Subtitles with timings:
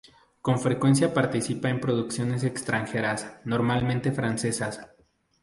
[0.41, 4.79] Con frecuencia participa en producciones extranjeras, normalmente francesas.